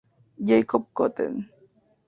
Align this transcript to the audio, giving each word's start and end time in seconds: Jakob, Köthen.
Jakob, 0.45 0.87
Köthen. 0.93 1.49